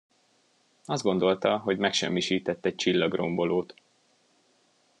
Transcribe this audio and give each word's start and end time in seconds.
Azt 0.85 1.03
gondolta, 1.03 1.57
hogy 1.57 1.77
megsemmisített 1.77 2.65
egy 2.65 2.75
csillagrombolót. 2.75 3.73